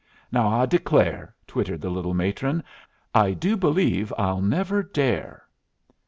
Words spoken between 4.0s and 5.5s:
I'll never dare."